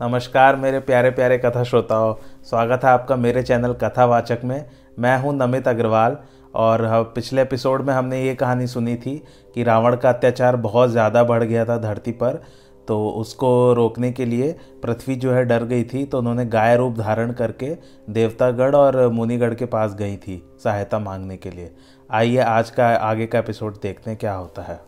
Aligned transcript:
नमस्कार 0.00 0.56
मेरे 0.56 0.78
प्यारे 0.80 1.10
प्यारे 1.10 1.36
कथा 1.38 1.62
श्रोताओं, 1.64 2.14
स्वागत 2.44 2.84
है 2.84 2.90
आपका 2.90 3.16
मेरे 3.16 3.42
चैनल 3.42 3.72
कथावाचक 3.72 4.40
में। 4.44 4.64
मैं 4.98 5.16
हूँ 5.18 5.34
नमित 5.36 5.68
अग्रवाल 5.68 6.16
और 6.54 7.12
पिछले 7.14 7.42
एपिसोड 7.42 7.82
में 7.82 7.92
हमने 7.94 8.22
ये 8.22 8.34
कहानी 8.34 8.66
सुनी 8.66 8.94
थी 8.96 9.16
कि 9.54 9.62
रावण 9.62 9.96
का 9.96 10.08
अत्याचार 10.08 10.56
बहुत 10.58 10.90
ज़्यादा 10.90 11.24
बढ़ 11.24 11.42
गया 11.44 11.64
था 11.64 11.76
धरती 11.78 12.12
पर 12.12 12.42
तो 12.88 13.08
उसको 13.10 13.72
रोकने 13.74 14.10
के 14.12 14.24
लिए 14.24 14.52
पृथ्वी 14.82 15.16
जो 15.16 15.32
है 15.32 15.44
डर 15.44 15.64
गई 15.64 15.84
थी 15.84 16.04
तो 16.04 16.18
उन्होंने 16.18 16.46
गाय 16.46 16.76
रूप 16.76 16.96
धारण 16.98 17.32
करके 17.32 17.74
देवतागढ़ 18.10 18.76
और 18.76 19.06
मुनिगढ़ 19.10 19.54
के 19.54 19.66
पास 19.66 19.94
गई 19.94 20.16
थी 20.16 20.42
सहायता 20.64 20.98
मांगने 20.98 21.36
के 21.36 21.50
लिए। 21.50 21.70
आइए 22.10 22.38
आज 22.38 22.70
का 22.70 22.88
आगे 22.88 23.26
का 23.26 23.38
एपिसोड 23.38 23.80
देखते 23.82 24.10
हैं 24.10 24.18
क्या 24.18 24.34
होता 24.34 24.62
है। 24.62 24.80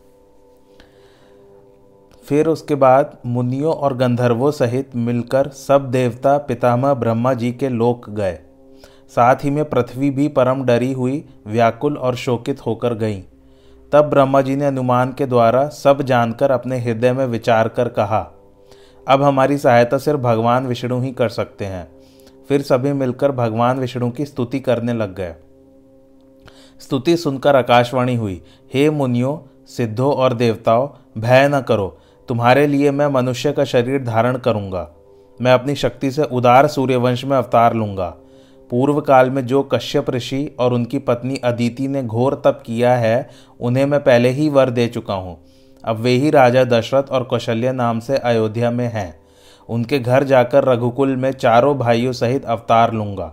फिर 2.29 2.47
उसके 2.47 2.75
बाद 2.75 3.17
मुनियों 3.27 3.75
और 3.75 3.97
गंधर्वों 3.97 4.51
सहित 4.51 4.97
मिलकर 4.97 5.49
सब 5.49 5.91
देवता, 5.91 6.37
पितामह, 6.39 6.95
ब्रह्मा 6.95 7.35
जी 7.35 7.53
के 7.53 7.69
लोक 7.69 8.11
गए। 8.11 8.39
साथ 9.09 9.45
ही 9.45 9.51
में 9.51 9.65
पृथ्वी 9.65 10.11
भी 10.11 10.29
परम 10.29 10.65
डरी 10.65 10.93
हुई, 10.93 11.25
व्याकुल 11.47 11.97
और 11.97 12.15
शोकित 12.15 12.67
होकर 12.67 12.95
गई। 12.95 13.25
तब 13.93 14.05
ब्रह्मा 14.05 14.41
जी 14.41 14.57
ने 14.57 14.67
अनुमान 14.67 15.13
के 15.13 15.27
द्वारा 15.27 15.67
सब 15.69 16.03
जानकर 16.03 16.51
अपने 16.51 16.79
हृदय 16.79 17.13
में 17.13 17.27
विचार 17.27 17.69
कर 17.69 17.89
कहा, 17.89 18.21
अब 19.09 19.23
हमारी 19.23 19.59
सहायता 19.59 19.99
सिर्फ़ 19.99 20.21
भगवान 20.21 20.67
विष्णु 20.67 21.01
ही 21.01 21.13
कर 21.13 21.29
सकते 21.29 21.65
हैं। 21.65 21.89
फिर 22.49 22.63
सभी 22.63 22.93
मिलकर 22.93 23.33
भगवान 23.33 23.79
विष्णु 23.79 24.11
की 24.11 24.25
स्तुति 24.27 24.61
करने 24.61 24.93
लग 24.93 25.15
गए। 25.15 25.35
स्तुति 26.81 27.17
सुनकर 27.17 27.57
आकाशवाणी 27.57 28.15
हुई, 28.17 28.43
हे 28.75 28.91
मुनियों, 28.91 29.37
सिद्धों 29.67 30.13
और 30.15 30.35
देवताओं, 30.35 30.89
भय 31.19 31.49
न 31.49 31.61
करो। 31.61 31.97
तुम्हारे 32.29 32.67
लिए 32.67 32.91
मैं 32.91 33.07
मनुष्य 33.07 33.53
का 33.53 33.65
शरीर 33.65 34.03
धारण 34.05 34.37
करूँगा। 34.37 34.89
मैं 35.41 35.53
अपनी 35.53 35.75
शक्ति 35.75 36.11
से 36.11 36.23
उदार 36.23 36.67
सूर्यवंश 36.67 37.25
में 37.25 37.37
अवतार 37.37 37.75
लूँगा। 37.75 38.15
पूर्व 38.71 39.01
काल 39.01 39.31
में 39.31 39.47
जो 39.47 39.63
कश्यप 39.63 40.11
ऋषि 40.11 40.57
और 40.59 40.73
उनकी 40.73 40.99
पत्नी 40.99 41.37
अदिति 41.37 41.89
ने 41.89 42.03
घोर 42.03 42.35
तप 42.45 42.63
किया 42.67 42.95
है, 42.97 43.29
उन्हें 43.61 43.87
मैं 43.87 44.01
पहले 44.01 44.29
ही 44.29 44.49
वर 44.49 44.71
दे 44.71 44.89
चुका 44.89 45.15
हूँ। 45.15 45.37
अब 45.85 45.97
वे 45.97 46.11
ही 46.11 46.31
राजा 46.31 46.65
दशरथ 46.65 47.11
और 47.11 47.25
कौशल्य 47.25 47.73
नाम 47.73 48.01
से 48.01 48.17
अयोध्या 48.17 48.71
में 48.71 48.87
हैं। 48.89 49.21
उनके 49.69 49.99
घर 49.99 50.25
जाकर 50.25 50.65
रघुकुल 50.65 51.17
में 51.17 51.33
चारों 51.33 51.79
भाइयों 51.79 52.13
सहित 52.13 52.45
अवतार 52.45 52.93
लूँगा। 52.93 53.33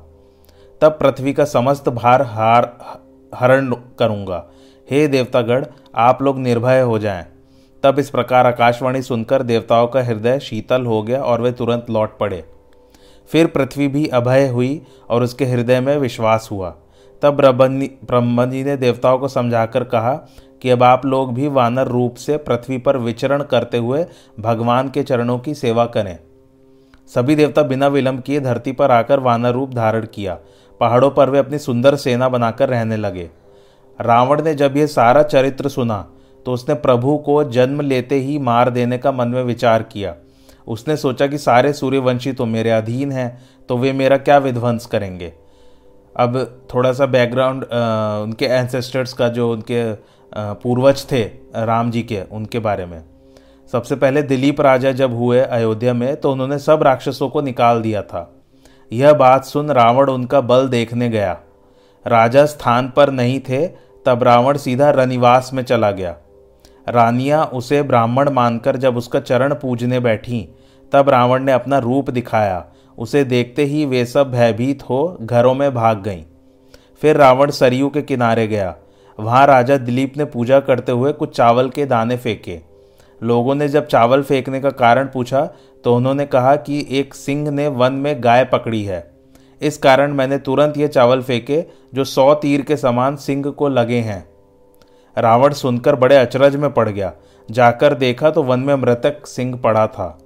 तब 0.81 0.98
पृथ्वी 1.02 1.33
का 1.33 1.45
समस्त 1.45 1.89
भार 1.89 2.22
हार 2.22 2.78
हरण 3.36 3.73
करूँगा। 4.00 4.45
हे 4.92 5.08
देवतागढ़ 5.08 5.66
आप 5.95 6.22
लोग 6.22 6.39
निर्भय 6.39 6.81
हो 6.81 7.00
जाएँ। 7.00 7.26
तब 7.83 7.99
इस 7.99 8.09
प्रकार 8.09 8.47
आकाशवाणी 8.47 9.01
सुनकर 9.01 9.43
देवताओं 9.43 9.87
का 9.87 10.01
हृदय 10.01 10.39
शीतल 10.39 10.85
हो 10.85 11.01
गया 11.03 11.21
और 11.23 11.41
वे 11.41 11.51
तुरंत 11.51 11.89
लौट 11.89 12.17
पड़े। 12.17 12.43
फिर 13.29 13.47
पृथ्वी 13.47 13.87
भी 13.87 14.05
अभय 14.07 14.47
हुई 14.47 14.81
और 15.09 15.23
उसके 15.23 15.45
हृदय 15.45 15.79
में 15.79 15.97
विश्वास 15.97 16.47
हुआ। 16.52 16.69
तब 17.21 17.35
ब्रह्म 17.35 18.49
जी 18.52 18.63
ने 18.63 18.75
देवताओं 18.77 19.17
को 19.19 19.27
समझाकर 19.27 19.83
कहा 19.83 20.13
कि 20.61 20.69
अब 20.69 20.83
आप 20.83 21.05
लोग 21.05 21.33
भी 21.33 21.47
वानर 21.47 21.87
रूप 21.87 22.15
से 22.15 22.37
पृथ्वी 22.37 22.77
पर 22.77 22.97
विचरण 22.97 23.43
करते 23.43 23.77
हुए 23.77 24.05
भगवान 24.39 24.89
के 24.89 25.03
चरणों 25.03 25.37
की 25.39 25.53
सेवा 25.53 25.85
करें। 25.85 26.17
सभी 27.15 27.35
देवता 27.35 27.63
बिना 27.63 27.87
विलंब 27.87 28.21
किए 28.21 28.39
धरती 28.39 28.71
पर 28.71 28.91
आकर 28.91 29.19
वानर 29.19 29.52
रूप 29.52 29.73
धारण 29.73 30.05
किया। 30.05 30.37
पहाड़ों 30.81 31.09
पर 31.09 31.29
वे 31.29 31.39
अपनी 31.39 31.57
सुंदर 31.57 31.95
सेना 31.95 32.29
बनाकर 32.29 32.69
रहने 32.69 32.97
लगे। 32.97 33.29
रावण 33.99 34.41
ने 34.41 34.53
जब 34.55 34.77
यह 34.77 34.87
सारा 34.87 35.23
चरित्र 35.23 35.69
सुना 35.69 36.05
तो 36.45 36.53
उसने 36.53 36.75
प्रभु 36.78 37.17
को 37.17 37.44
जन्म 37.44 37.81
लेते 37.81 38.16
ही 38.16 38.38
मार 38.39 38.70
देने 38.70 38.97
का 38.97 39.11
मन 39.11 39.28
में 39.28 39.44
विचार 39.44 39.84
किया। 39.84 40.16
उसने 40.67 40.95
सोचा 40.98 41.28
कि 41.28 41.38
सारे 41.38 41.73
सूर्यवंशी 41.73 42.31
तो 42.33 42.45
मेरे 42.45 42.72
अधीन 42.72 43.11
हैं 43.11 43.42
तो 43.70 43.78
वे 43.78 43.92
मेरा 43.94 44.17
क्या 44.17 44.38
विध्वंस 44.38 44.86
करेंगे? 44.86 45.33
अब 46.16 46.66
थोड़ा 46.73 46.92
सा 46.94 47.06
बैकग्राउंड 47.06 47.64
उनके 47.64 48.45
एंसेस्टर्स 48.45 49.14
का 49.14 49.27
जो 49.30 49.52
उनके 49.52 49.83
पूर्वज 50.33 51.05
थे, 51.11 51.21
राम 51.55 51.92
जी 51.92 52.02
के, 52.04 52.21
उनके 52.23 52.60
बारे 52.60 52.86
में। 52.86 53.04
सबसे 53.73 53.95
पहले 53.95 54.21
दिलीप 54.23 54.61
राजा 54.61 54.92
जब 54.92 55.14
हुए 55.14 55.39
अयोध्या 55.39 55.94
में 55.94 56.15
तो 56.15 56.32
उन्होंने 56.32 56.58
सब 56.60 56.83
राक्षसों 56.83 57.30
को 57.30 57.42
निकाल 57.42 57.82
दिया 57.82 58.02
था। 58.02 58.32
यह 58.92 59.14
बात 59.14 59.45
सुन 59.45 59.71
रावण 59.71 60.10
उनका 60.10 60.42
बल 60.42 60.67
देखने 60.67 61.10
गया। 61.10 61.39
राजा 62.05 62.45
स्थान 62.45 62.92
पर 62.95 63.11
नहीं 63.11 63.39
थे, 63.39 63.65
तब 64.05 64.23
रावण 64.23 64.58
सीधा 64.58 64.89
रनिवास 64.89 65.49
में 65.54 65.64
चला 65.64 65.92
गया। 65.92 66.15
रानियाँ 66.87 67.43
उसे 67.45 67.81
ब्राह्मण 67.83 68.30
मानकर 68.30 68.77
जब 68.77 68.97
उसका 68.97 69.19
चरण 69.19 69.53
पूजने 69.53 69.99
बैठी, 69.99 70.47
तब 70.93 71.09
रावण 71.09 71.43
ने 71.43 71.52
अपना 71.52 71.77
रूप 71.77 72.09
दिखाया। 72.09 72.65
उसे 72.97 73.23
देखते 73.23 73.64
ही 73.64 73.86
वे 73.86 74.05
सब 74.05 74.31
भयभीत 74.31 74.83
हो 74.83 75.17
घरों 75.21 75.53
में 75.53 75.73
भाग 75.73 76.02
गईं। 76.03 76.23
फिर 77.02 77.17
रावण 77.17 77.52
सरयू 77.52 77.89
के 77.89 78.02
किनारे 78.02 78.47
गया। 78.47 78.75
वहाँ 79.20 79.45
राजा 79.47 79.77
दिलीप 79.77 80.17
ने 80.17 80.25
पूजा 80.25 80.59
करते 80.59 80.91
हुए 80.91 81.11
कुछ 81.11 81.36
चावल 81.36 81.70
के 81.70 81.86
दाने 81.86 82.17
फेंके। 82.17 82.59
लोगों 83.21 83.55
ने 83.55 83.67
जब 83.70 83.87
चावल 83.87 84.23
फेंकने 84.23 84.59
का 84.61 84.70
कारण 84.70 85.08
पूछा 85.08 85.41
तो 85.83 85.95
उन्होंने 85.95 86.25
कहा 86.25 86.55
कि 86.55 86.86
एक 86.91 87.14
सिंह 87.14 87.49
ने 87.52 87.67
वन 87.67 87.93
में 87.93 88.23
गाय 88.23 88.43
पकड़ी 88.45 88.83
है। 88.83 89.09
इस 89.61 89.77
कारण 89.77 90.14
मैंने 90.14 90.37
तुरंत 90.37 90.77
ये 90.77 90.87
चावल 90.87 91.21
फेंके, 91.21 91.64
जो 91.93 92.03
सौ 92.03 92.33
तीर 92.33 92.61
के 92.61 92.77
समान 92.77 93.15
सिंह 93.15 93.43
को 93.43 93.70
लगे 93.70 93.99
हैं। 93.99 94.23
रावण 95.17 95.54
सुनकर 95.54 95.95
बड़े 95.95 96.16
अचरज 96.16 96.55
में 96.55 96.72
पड़ 96.73 96.89
गया। 96.89 97.14
जाकर 97.49 97.94
देखा 97.94 98.30
तो 98.30 98.44
वन 98.44 98.60
में 98.60 98.76
मृतक 98.76 99.26
सिंह 99.26 99.55
पड़ा 99.55 99.88
था। 99.88 100.17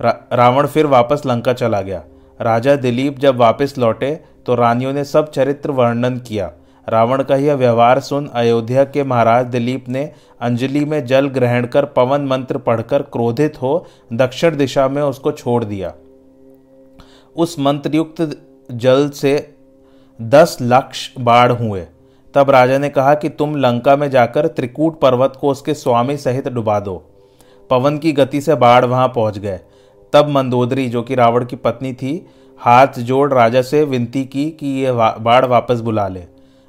रा, 0.00 0.10
रावण 0.32 0.66
फिर 0.66 0.86
वापस 0.86 1.22
लंका 1.26 1.52
चला 1.52 1.80
गया। 1.82 2.02
राजा 2.40 2.74
दिलीप 2.76 3.18
जब 3.18 3.36
वापस 3.36 3.74
लौटे 3.78 4.14
तो 4.46 4.54
रानियों 4.54 4.92
ने 4.92 5.04
सब 5.04 5.30
चरित्र 5.30 5.70
वर्णन 5.70 6.18
किया। 6.18 6.52
रावण 6.88 7.22
का 7.22 7.36
यह 7.36 7.54
व्यवहार 7.54 8.00
सुन 8.00 8.26
अयोध्या 8.26 8.84
के 8.84 9.04
महाराज 9.04 9.46
दिलीप 9.46 9.88
ने 9.88 10.10
अंजलि 10.40 10.84
में 10.84 11.04
जल 11.06 11.28
ग्रहण 11.28 11.66
कर 11.66 11.84
पवन 11.84 12.26
मंत्र 12.26 12.58
पढ़कर 12.58 13.02
क्रोधित 13.02 13.60
हो 13.62 13.86
दक्षिण 14.12 14.56
दिशा 14.56 14.88
में 14.88 15.02
उसको 15.02 15.32
छोड़ 15.32 15.64
दिया। 15.64 15.94
उस 17.36 17.58
मंत्रयुक्त 17.58 18.40
जल 18.72 19.08
से 19.10 19.54
दस 20.18 20.56
लक्ष 20.62 21.08
बाढ़ 21.18 21.52
हुए। 21.52 21.86
तब 22.34 22.50
राजा 22.50 22.78
ने 22.78 22.88
कहा 22.88 23.14
कि 23.14 23.28
तुम 23.28 23.56
लंका 23.56 23.96
में 23.96 24.08
जाकर 24.10 24.46
त्रिकूट 24.46 24.98
पर्वत 25.00 25.36
को 25.40 25.48
उसके 25.48 25.74
स्वामी 25.74 26.16
सहित 26.16 26.48
डुबा 26.48 26.78
दो। 26.80 26.96
पवन 27.70 27.98
की 27.98 28.12
गति 28.12 28.40
से 28.40 28.54
बाढ़ 28.54 28.84
वहाँ 28.84 29.08
पहुँच 29.08 29.38
गए। 29.38 29.60
तब 30.12 30.28
मंदोदरी, 30.28 30.88
जो 30.88 31.02
कि 31.02 31.14
रावण 31.14 31.44
की 31.44 31.56
पत्नी 31.56 31.92
थी, 31.92 32.26
हाथ 32.60 32.98
जोड़ 32.98 33.32
राजा 33.32 33.62
से 33.62 33.82
विनती 33.84 34.24
की 34.24 34.50
कि 34.50 34.66
ये 34.78 34.92
बाढ़ 34.92 35.44
वापस 35.44 35.80
बुला 35.80 36.06
ले। 36.08 36.24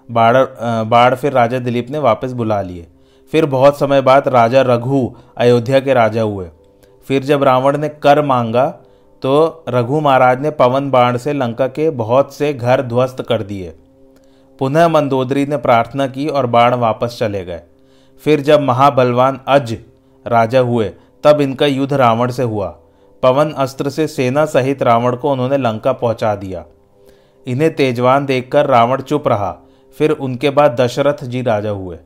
बाढ़ 0.10 0.38
बाढ़ 0.86 1.16
फिर 1.16 1.32
राजा 1.34 1.60
दिलीप 1.60 1.90
ने 1.90 2.00
वापस 2.00 2.32
बुला 2.32 2.62
लिए। 2.62 2.88
फिर 3.34 3.46
बहुत 3.46 3.80
समय 3.80 4.02
बाद 4.02 4.28
राजा 4.28 4.62
रघु 4.62 5.10
अयोध्या 5.38 5.80
के 5.80 5.94
राजा 5.94 6.22
हुए। 6.22 6.48
फिर 7.08 7.24
जब 7.24 7.44
रावण 7.44 7.78
ने 7.78 7.90
कर 7.90 8.22
मांगा 8.22 8.68
तो 9.22 9.64
रघु 9.70 10.00
महाराज 10.00 10.42
ने 10.42 10.50
पवन 10.52 10.90
बाण 10.92 11.18
से 11.18 11.34
लंका 11.34 11.68
के 11.68 11.90
बहुत 11.92 12.34
से 12.34 12.54
घर 12.54 12.82
ध्वस्त 12.82 13.22
कर 13.22 13.44
दिए। 13.44 13.74
पुनः 14.60 14.88
मंदोदरी 14.88 15.46
ने 15.46 15.58
प्रार्थना 15.58 16.08
की 16.08 16.28
और 16.28 16.46
बाण 16.46 16.76
वापस 16.76 17.18
चले 17.20 17.44
गए। 17.46 17.62
फिर 18.24 18.42
जब 18.42 18.62
महाबलवान 18.62 19.40
अज 19.48 19.78
राजा 20.26 20.60
हुए, 20.60 20.92
तब 21.24 21.42
इनका 21.42 21.66
युद्ध 21.66 21.94
रावण 21.94 22.32
से 22.32 22.44
हुआ। 22.44 22.68
पवन 23.24 23.52
अस्त्र 23.52 23.90
से 23.90 24.08
सेना 24.08 24.46
सहित 24.46 24.84
रावण 24.84 25.16
को 25.16 25.32
उन्होंने 25.32 25.58
लंका 25.58 25.94
पहुँचा 25.94 26.36
दिया। 26.36 26.64
इन्हें 27.48 27.76
तेजवान 27.76 28.26
देखकर 28.26 28.66
रावण 28.66 29.02
चुप 29.02 29.28
रहा। 29.28 29.56
फिर 29.98 30.12
उनके 30.12 30.50
बाद 30.50 30.80
दशरथ 30.82 31.24
जी 31.24 31.42
राजा 31.42 31.70
हुए। 31.70 31.98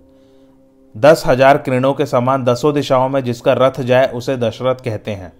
दस 0.95 1.23
हज़ार 1.25 1.57
किरणों 1.57 1.93
के 1.93 2.05
समान 2.05 2.43
दसों 2.43 2.73
दिशाओं 2.73 3.09
में 3.09 3.23
जिसका 3.23 3.53
रथ 3.53 3.81
जाए, 3.81 4.07
उसे 4.07 4.37
दशरथ 4.37 4.75
कहते 4.75 5.11
हैं। 5.11 5.31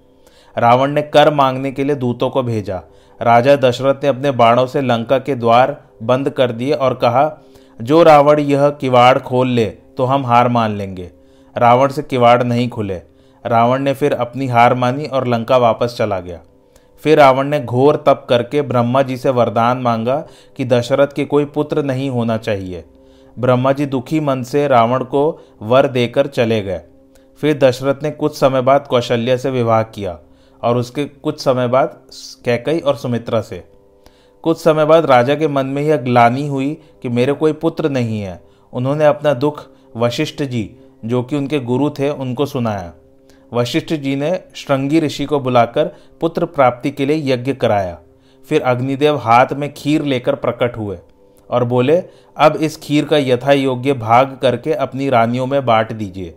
रावण 0.58 0.92
ने 0.92 1.02
कर 1.04 1.34
मांगने 1.34 1.72
के 1.72 1.84
लिए 1.84 1.96
दूतों 1.96 2.30
को 2.30 2.44
भेजा। 2.44 2.82
राजा 3.20 3.56
दशरथ 3.56 4.04
ने 4.04 4.08
अपने 4.08 4.32
बाणों 4.32 4.66
से 4.66 4.82
लंका 4.82 5.18
के 5.20 5.36
द्वार 5.36 5.76
बंद 6.04 6.30
कर 6.30 6.52
दिए 6.52 6.74
और 6.74 6.94
कहा, 6.94 7.32
जो 7.80 8.04
रावण 8.04 8.40
यह 8.40 8.70
किवाड़ 8.72 9.18
खोल 9.20 9.48
ले 9.48 9.66
तो 9.98 10.06
हम 10.06 10.26
हार 10.26 10.48
मान 10.48 10.76
लेंगे। 10.76 11.10
रावण 11.56 11.90
से 11.90 12.02
किवाड़ 12.02 12.44
नहीं 12.44 12.68
खुले। 12.70 13.02
रावण 13.46 13.82
ने 13.82 13.94
फिर 13.94 14.14
अपनी 14.14 14.48
हार 14.48 14.74
मानी 14.74 15.06
और 15.06 15.28
लंका 15.28 15.58
वापस 15.58 15.96
चला 15.98 16.20
गया। 16.20 16.40
फिर 17.04 17.18
रावण 17.18 17.48
ने 17.48 17.60
घोर 17.60 17.96
तप 18.08 18.26
करके 18.30 18.62
ब्रह्मा 18.62 19.02
जी 19.02 19.18
से 19.18 19.30
वरदान 19.30 19.78
मांगा 19.78 20.16
कि 20.58 20.66
दशरथ 20.66 21.14
के 21.16 21.26
कोई 21.26 21.46
पुत्र 21.46 21.84
नहीं 21.84 22.10
होना 22.10 22.38
चाहिए। 22.38 22.84
ब्रह्मा 23.40 23.72
जी 23.72 23.86
दुखी 23.86 24.20
मन 24.20 24.44
से 24.44 24.68
रावण 24.68 25.04
को 25.04 25.22
वर 25.62 25.88
देकर 25.88 26.28
चले 26.28 26.62
गए। 26.62 26.82
फिर 27.42 27.58
दशरथ 27.58 28.04
ने 28.04 28.12
कुछ 28.12 28.38
समय 28.38 28.62
बाद 28.62 28.88
कौशल्या 28.88 29.38
से 29.38 29.50
विवाह 29.50 29.84
किया। 29.84 30.18
और 30.64 30.78
उसके 30.78 31.06
कुछ 31.06 31.42
समय 31.42 31.68
बाद 31.68 32.00
कैकई 32.46 32.80
और 32.80 32.96
सुमित्रा 32.96 33.42
से। 33.42 33.64
कुछ 34.44 34.58
समय 34.58 34.86
बाद 34.86 35.06
राजा 35.06 35.36
के 35.36 35.48
मन 35.48 35.66
में 35.66 35.82
यह 35.82 35.98
ग्लानी 35.98 36.48
हुई 36.48 36.78
कि 37.02 37.10
मेरे 37.10 37.34
कोई 37.34 37.54
पुत्र 37.54 37.90
नहीं 37.90 38.22
है। 38.22 38.42
उन्होंने 38.74 39.06
अपना 39.06 39.34
दुख 39.34 39.66
वशिष्ठ 39.98 40.44
जी, 40.44 40.76
जो 41.06 41.24
कि 41.24 41.36
उनके 41.36 41.60
गुरु 41.60 41.90
थे, 41.90 42.10
उनको 42.10 42.46
सुनाया। 42.46 42.94
वशिष्ठ 43.54 43.94
जी 43.94 44.16
ने 44.16 44.40
श्रृंगी 44.56 45.00
ऋषि 45.00 45.26
को 45.26 45.40
बुलाकर 45.40 45.86
पुत्र 46.22 46.46
प्राप्ति 46.46 46.92
के 46.92 47.06
लिए 47.06 47.34
यज्ञ 47.34 47.54
कराया। 47.54 47.98
फिर 48.50 48.62
अग्निदेव 48.62 49.18
हाथ 49.18 49.54
में 49.54 49.74
खीर 49.74 50.04
लेकर 50.04 50.36
प्रकट 50.36 50.78
हुए 50.78 50.98
और 51.50 51.64
बोले, 51.64 52.04
अब 52.38 52.56
इस 52.56 52.78
खीर 52.78 53.06
का 53.06 53.18
यथा 53.18 53.52
योग्य 53.52 53.94
भाग 53.94 54.38
करके 54.42 54.74
अपनी 54.74 55.10
रानियों 55.10 55.46
में 55.46 55.66
बांट 55.66 55.94
दीजिए। 55.94 56.36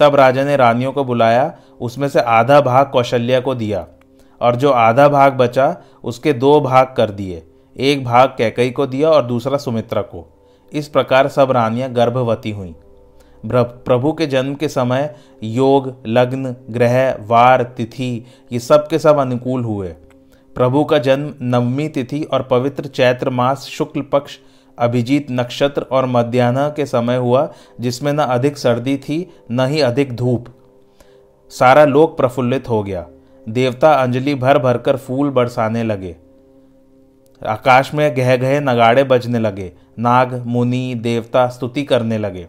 तब 0.00 0.14
राजा 0.14 0.44
ने 0.44 0.56
रानियों 0.56 0.92
को 0.92 1.04
बुलाया, 1.04 1.52
उसमें 1.80 2.08
से 2.08 2.20
आधा 2.20 2.60
भाग 2.60 2.90
कौशल्या 2.90 3.40
को 3.40 3.54
दिया, 3.54 3.86
और 4.40 4.56
जो 4.56 4.70
आधा 4.70 5.08
भाग 5.08 5.32
बचा, 5.32 5.76
उसके 6.04 6.32
दो 6.32 6.60
भाग 6.60 6.94
कर 6.96 7.10
दिए, 7.10 7.42
एक 7.76 8.04
भाग 8.04 8.28
कैकई 8.28 8.70
को 8.70 8.86
दिया 8.86 9.10
और 9.10 9.22
दूसरा 9.22 9.56
सुमित्रा 9.56 10.02
को। 10.02 10.26
इस 10.72 10.88
प्रकार 10.88 11.28
सब 11.28 11.50
रानियाँ 11.50 11.92
गर्भवती 11.92 12.50
हुईं। 12.50 12.72
प्रभु 13.44 14.12
के 14.12 14.26
जन्म 14.26 14.54
के 14.54 14.68
समय 14.68 15.14
योग, 15.42 15.92
लग्न, 16.06 16.54
ग्रह, 16.70 17.16
वार, 17.20 17.62
तिथि, 17.76 18.24
ये 18.52 18.58
सब 18.58 18.88
के 18.88 18.98
सब 18.98 19.18
अनुकूल 19.18 19.64
हुए। 19.64 19.88
प्रभु 20.56 20.84
का 20.84 20.98
जन्म 20.98 21.34
नवमी 21.42 21.88
तिथि 21.88 22.22
और 22.22 22.42
पवित्र 22.42 22.86
चैत्र 22.86 23.30
मास 23.30 23.64
शुक्ल 23.64 24.00
पक्ष 24.02 24.38
अभिजीत 24.78 25.26
नक्षत्र 25.30 25.82
और 25.82 26.06
मध्यान्ह 26.06 26.68
के 26.68 26.86
समय 26.86 27.16
हुआ, 27.16 27.52
जिसमें 27.80 28.12
न 28.12 28.18
अधिक 28.18 28.58
सर्दी 28.58 28.96
थी, 28.96 29.30
न 29.50 29.66
ही 29.66 29.80
अधिक 29.80 30.16
धूप। 30.16 30.46
सारा 31.50 31.84
लोक 31.84 32.16
प्रफुल्लित 32.16 32.68
हो 32.68 32.82
गया। 32.82 33.06
देवता 33.48 33.92
अंजलि 33.92 34.34
भर 34.34 34.58
भरकर 34.58 34.96
फूल 34.96 35.30
बरसाने 35.30 35.82
लगे। 35.82 36.16
आकाश 37.46 37.94
में 37.94 38.16
गह 38.16 38.36
गहे 38.36 38.60
नगाड़े 38.60 39.04
बजने 39.04 39.38
लगे। 39.38 39.72
नाग, 39.98 40.44
मुनि, 40.46 40.94
देवता 40.96 41.46
स्तुति 41.46 41.82
करने 41.82 42.18
लगे। 42.18 42.48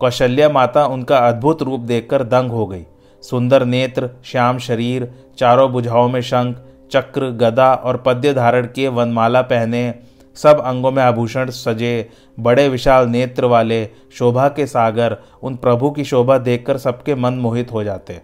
कौशल्या 0.00 0.48
माता 0.48 0.86
उनका 0.86 1.18
अद्भुत 1.18 1.62
रूप 1.62 1.80
देखकर 1.80 2.22
दंग 2.22 2.50
हो 2.50 2.66
गई। 2.66 2.86
सुंदर 3.22 3.64
नेत्र, 3.64 4.10
श्याम 4.24 4.58
शरीर, 4.58 5.14
चारों 5.38 5.72
बुझाओं 5.72 6.08
में 6.08 6.20
शंख, 6.20 6.56
चक्र, 6.92 7.30
गदा 7.30 7.74
और 7.74 7.96
पद्य 7.96 8.34
धारण 8.34 8.66
किए 8.66 8.88
वनमाला 8.88 9.42
पहने 9.42 9.94
सब 10.34 10.60
अंगों 10.60 10.90
में 10.90 11.02
आभूषण 11.02 11.50
सजे, 11.50 12.08
बड़े 12.40 12.68
विशाल 12.68 13.08
नेत्र 13.08 13.44
वाले 13.44 13.88
शोभा 14.12 14.48
के 14.48 14.66
सागर, 14.66 15.16
उन 15.42 15.56
प्रभु 15.56 15.90
की 15.90 16.04
शोभा 16.04 16.38
देखकर 16.38 16.78
सबके 16.78 17.14
मन 17.14 17.34
मोहित 17.34 17.72
हो 17.72 17.84
जाते। 17.84 18.20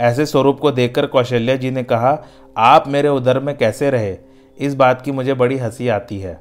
ऐसे 0.00 0.26
स्वरूप 0.26 0.60
को 0.60 0.70
देखकर 0.70 1.06
कौशल्या 1.06 1.56
जी 1.56 1.70
ने 1.70 1.82
कहा, 1.82 2.18
आप 2.56 2.84
मेरे 2.88 3.08
उदर 3.08 3.40
में 3.40 3.56
कैसे 3.56 3.90
रहे? 3.90 4.16
इस 4.58 4.74
बात 4.74 5.02
की 5.02 5.12
मुझे 5.12 5.34
बड़ी 5.34 5.58
हँसी 5.58 5.88
आती 5.88 6.18
है। 6.18 6.40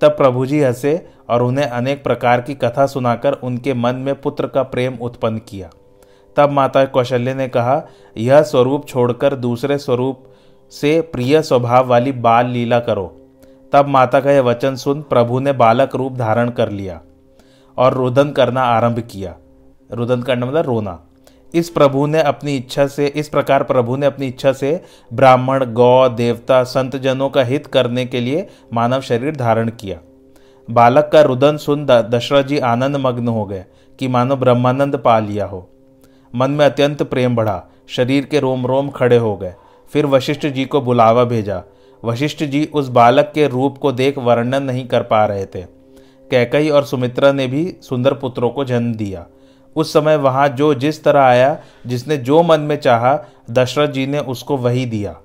तब 0.00 0.10
प्रभु 0.10 0.46
जी 0.46 0.62
हंसे 0.62 1.06
और 1.28 1.42
उन्हें 1.42 1.66
अनेक 1.66 2.04
प्रकार 2.04 2.40
की 2.40 2.54
कथा 2.54 2.86
सुनाकर 2.86 3.32
उनके 3.32 3.74
मन 3.74 3.94
में 3.94 4.20
पुत्र 4.20 4.46
का 4.46 4.62
प्रेम 4.62 4.94
उत्पन्न 4.94 5.38
किया। 5.38 5.70
तब 6.36 6.50
माता 6.50 6.84
कौशल्य 6.84 7.34
ने 7.34 7.48
कहा, 7.48 7.82
यह 8.16 8.42
स्वरूप 8.42 8.88
छोड़कर 8.88 9.34
दूसरे 9.34 9.78
स्वरूप 9.78 10.24
से 10.70 11.00
प्रिय 11.00 11.42
स्वभाव 11.42 11.86
वाली 11.86 12.12
बाल 12.12 12.46
लीला 12.46 12.80
करो। 12.80 13.17
तब 13.72 13.88
माता 13.88 14.20
का 14.20 14.30
यह 14.30 14.40
वचन 14.40 14.76
सुन 14.76 15.02
प्रभु 15.02 15.38
ने 15.40 15.52
बालक 15.52 15.94
रूप 15.94 16.12
धारण 16.12 16.50
कर 16.50 16.68
लिया 16.68 17.00
और 17.78 17.94
रुदन 17.94 18.30
करना 18.30 18.62
आरंभ 18.62 18.98
किया। 18.98 19.34
रुदन 19.92 20.22
करना 20.22 20.46
मतलब 20.46 20.64
रोना। 20.66 21.00
इस 21.54 21.70
प्रभु 21.70 22.06
ने 22.06 22.22
अपनी 22.22 22.56
इच्छा 22.56 22.86
से, 22.86 23.06
इस 23.06 23.28
प्रकार 23.28 23.62
प्रभु 23.62 23.96
ने 23.96 24.06
अपनी 24.06 24.26
इच्छा 24.26 24.52
से 24.52 24.82
ब्राह्मण, 25.12 25.64
गौ, 25.64 26.08
देवता 26.08 26.62
संत 26.62 26.96
जनों 26.96 27.30
का 27.30 27.42
हित 27.42 27.66
करने 27.66 28.04
के 28.06 28.20
लिए 28.20 28.46
मानव 28.72 29.00
शरीर 29.00 29.36
धारण 29.36 29.68
किया। 29.70 29.98
बालक 30.70 31.10
का 31.12 31.20
रुदन 31.20 31.56
सुन 31.56 31.86
दशरथ 31.86 32.44
जी 32.44 32.58
आनंद 32.58 32.96
मग्न 32.96 33.28
हो 33.28 33.44
गए 33.44 33.64
कि 33.98 34.08
मानो 34.08 34.36
ब्रह्मानंद 34.36 34.96
पा 34.96 35.18
लिया 35.18 35.46
हो। 35.46 35.68
मन 36.34 36.50
में 36.50 36.64
अत्यंत 36.66 37.02
प्रेम 37.02 37.36
बढ़ा, 37.36 37.64
शरीर 37.88 38.24
के 38.24 38.40
रोम 38.40 38.66
रोम 38.66 38.88
खड़े 38.88 39.16
हो 39.16 39.36
गए। 39.36 39.54
फिर 39.92 40.06
वशिष्ठ 40.06 40.46
जी 40.46 40.64
को 40.64 40.80
बुलावा 40.80 41.24
भेजा 41.24 41.62
वशिष्ठ 42.04 42.44
जी 42.44 42.64
उस 42.74 42.88
बालक 42.88 43.32
के 43.34 43.48
रूप 43.48 43.78
को 43.78 43.92
देख 43.92 44.18
वर्णन 44.18 44.62
नहीं 44.62 44.86
कर 44.86 45.02
पा 45.02 45.24
रहे 45.24 45.46
थे। 45.46 45.62
कैकई 46.30 46.68
और 46.68 46.84
सुमित्रा 46.84 47.32
ने 47.32 47.46
भी 47.46 47.76
सुंदर 47.82 48.14
पुत्रों 48.14 48.50
को 48.50 48.64
जन्म 48.64 48.94
दिया। 48.94 49.26
उस 49.76 49.92
समय 49.92 50.16
वहाँ 50.16 50.48
जो 50.48 50.74
जिस 50.74 51.04
तरह 51.04 51.20
आया, 51.20 51.60
जिसने 51.86 52.16
जो 52.16 52.42
मन 52.42 52.60
में 52.60 52.76
चाहा, 52.76 53.18
दशरथ 53.50 53.88
जी 53.88 54.06
ने 54.06 54.18
उसको 54.18 54.56
वही 54.56 54.86
दिया। 54.86 55.16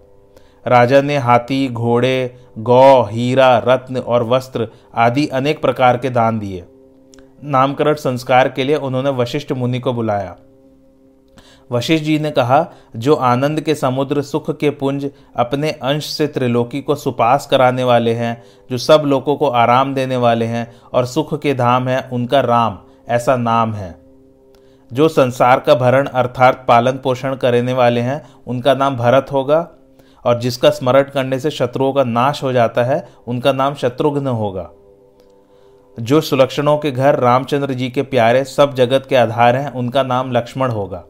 राजा 0.68 1.02
ने 1.02 1.18
हाथी, 1.18 1.68
घोड़े, 1.68 2.36
गौ, 2.58 3.04
हीरा, 3.04 3.58
रत्न 3.58 3.98
और 3.98 4.24
वस्त्र 4.24 4.68
आदि 4.96 5.28
अनेक 5.28 5.62
प्रकार 5.62 5.98
के 5.98 6.10
दान 6.10 6.40
दिए। 6.40 6.64
नामकरण 7.44 7.94
संस्कार 7.94 8.50
के 8.50 8.64
लिए 8.64 8.76
उन्होंने 8.76 9.10
वशिष्ठ 9.10 9.52
मुनि 9.52 9.80
को 9.80 9.94
बुलाया। 9.94 10.38
वशिष्ठ 11.72 12.06
जी 12.06 12.20
ने 12.20 12.32
कहा, 12.32 12.68
जो 12.96 13.16
आनंद 13.16 13.62
के 13.62 13.76
समुद्र, 13.76 14.22
सुख 14.22 14.58
के 14.58 14.70
पुंज 14.70 15.12
अपने 15.36 15.72
अंश 15.72 16.06
से 16.06 16.28
त्रिलोकी 16.28 16.82
को 16.82 16.96
सुपास 16.96 17.48
कराने 17.52 17.84
वाले 17.84 18.14
हैं, 18.14 18.44
जो 18.72 18.78
सब 18.78 19.04
लोगों 19.06 19.36
को 19.36 19.48
आराम 19.48 19.94
देने 19.94 20.18
वाले 20.18 20.46
हैं 20.46 20.76
और 20.94 21.06
सुख 21.06 21.42
के 21.42 21.54
धाम 21.54 21.88
हैं, 21.88 22.10
उनका 22.10 22.40
राम, 22.40 22.80
ऐसा 23.10 23.36
नाम 23.36 23.74
है। 23.74 24.04
जो 24.94 25.08
संसार 25.08 25.60
का 25.60 25.76
भरण 25.76 26.08
अर्थात 26.08 26.66
पालन 26.68 26.92
पोषण 26.92 27.36
करने 27.36 27.74
वाले 27.74 28.02
हैं, 28.02 28.26
उनका 28.48 28.74
नाम 28.74 28.98
भरत 28.98 29.28
होगा, 29.32 29.70
और 30.26 30.40
जिसका 30.40 30.70
स्मरण 30.70 31.04
करने 31.04 31.40
से 31.40 31.52
शत्रुओं 31.52 31.94
का 31.94 32.04
नाश 32.04 32.44
हो 32.44 32.52
जाता 32.52 32.84
है, 32.84 33.08
उनका 33.28 33.52
नाम 33.54 33.74
शत्रुघ्न 33.74 34.28
होगा। 34.28 34.70
जो 36.00 36.22
सुलक्षणों 36.22 36.78
के 36.78 36.92
घर 36.92 37.20
रामचंद्र 37.20 37.74
जी 37.74 37.90
के 37.90 38.02
प्यारे 38.02 38.44
सब 38.44 38.74
जगत 38.74 39.06
के 39.10 39.16
आधार 39.16 39.56
हैं, 39.56 39.72
उनका 39.72 40.04
नाम 40.04 40.32
लक्ष्मण 40.32 40.70
होगा। 40.70 41.04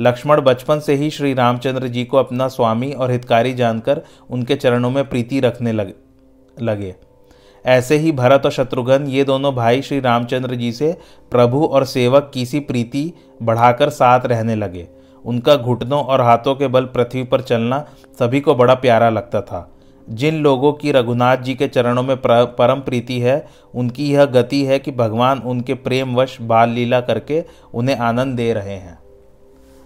लक्ष्मण 0.00 0.40
बचपन 0.40 0.80
से 0.80 0.94
ही 0.94 1.10
श्री 1.10 1.34
रामचंद्र 1.34 1.88
जी 1.88 2.04
को 2.04 2.16
अपना 2.16 2.48
स्वामी 2.48 2.92
और 2.92 3.10
हितकारी 3.10 3.54
जानकर 3.54 4.02
उनके 4.30 4.56
चरणों 4.56 4.90
में 4.90 5.08
प्रीति 5.08 5.40
रखने 5.40 5.72
लगे 5.72 5.94
लगे। 6.62 6.94
ऐसे 7.64 7.96
ही 7.96 8.12
भरत 8.12 8.42
और 8.44 8.50
शत्रुघ्न, 8.50 9.06
ये 9.06 9.24
दोनों 9.24 9.54
भाई 9.54 9.82
श्री 9.82 10.00
रामचंद्र 10.00 10.54
जी 10.54 10.72
से 10.72 10.96
प्रभु 11.30 11.64
और 11.64 11.84
सेवक 11.84 12.30
की 12.34 12.46
सी 12.46 12.60
प्रीति 12.60 13.12
बढ़ाकर 13.42 13.90
साथ 13.90 14.26
रहने 14.26 14.54
लगे। 14.54 14.88
उनका 15.24 15.56
घुटनों 15.56 16.02
और 16.04 16.20
हाथों 16.20 16.54
के 16.54 16.68
बल 16.68 16.84
पृथ्वी 16.84 17.22
पर 17.22 17.40
चलना 17.40 17.84
सभी 18.18 18.40
को 18.40 18.54
बड़ा 18.54 18.74
प्यारा 18.74 19.10
लगता 19.10 19.40
था। 19.40 19.74
जिन 20.10 20.34
लोगों 20.34 20.72
की 20.72 20.92
रघुनाथ 20.92 21.36
जी 21.36 21.54
के 21.54 21.68
चरणों 21.68 22.02
में 22.02 22.16
परम 22.22 22.80
प्रीति 22.80 23.20
है, 23.20 23.46
उनकी 23.74 24.12
यह 24.12 24.24
गति 24.24 24.64
है 24.64 24.78
कि 24.78 24.90
भगवान 24.90 25.38
उनके 25.38 25.74
प्रेमवश 25.74 26.40
बाल 26.40 26.70
लीला 26.70 27.00
करके 27.00 27.44
उन्हें 27.74 27.96
आनंद 27.96 28.36
दे 28.36 28.52
रहे 28.52 28.76
हैं। 28.76 28.98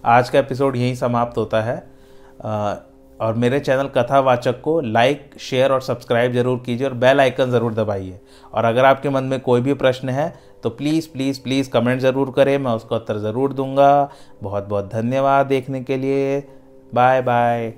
आज 0.03 0.29
का 0.29 0.39
एपिसोड 0.39 0.75
यहीं 0.75 0.95
समाप्त 0.95 1.37
होता 1.37 1.61
है। 1.61 1.75
और 3.19 3.33
मेरे 3.33 3.59
चैनल 3.59 3.87
कथावाचक 3.87 4.59
को 4.61 4.79
लाइक 4.81 5.29
शेयर 5.39 5.71
और 5.71 5.81
सब्सक्राइब 5.81 6.33
ज़रूर 6.33 6.61
कीजिए 6.65 6.87
और 6.87 6.93
बेल 6.95 7.19
आइकन 7.19 7.51
ज़रूर 7.51 7.73
दबाइए। 7.73 8.19
और 8.53 8.65
अगर 8.65 8.85
आपके 8.85 9.09
मन 9.09 9.23
में 9.23 9.39
कोई 9.39 9.61
भी 9.61 9.73
प्रश्न 9.75 10.09
है 10.09 10.33
तो 10.63 10.69
प्लीज़ 10.71 11.07
प्लीज़ 11.09 11.41
प्लीज़ 11.43 11.69
कमेंट 11.69 12.01
ज़रूर 12.01 12.31
करें, 12.31 12.57
मैं 12.57 12.71
उसका 12.71 12.95
उत्तर 12.95 13.17
ज़रूर 13.19 13.53
दूँगा। 13.53 14.09
बहुत 14.43 14.63
बहुत 14.63 14.91
धन्यवाद 14.93 15.45
देखने 15.45 15.83
के 15.83 15.97
लिए। 15.97 16.39
Bye 16.93 17.21
bye 17.21 17.73